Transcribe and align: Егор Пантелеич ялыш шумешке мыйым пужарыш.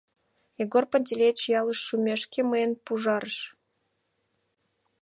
Егор 0.63 0.83
Пантелеич 0.91 1.39
ялыш 1.59 1.79
шумешке 1.87 2.39
мыйым 2.51 2.71
пужарыш. 2.83 3.37